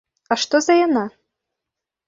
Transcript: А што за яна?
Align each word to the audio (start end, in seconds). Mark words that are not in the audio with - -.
А 0.35 0.37
што 0.43 0.61
за 0.69 0.79
яна? 0.79 1.03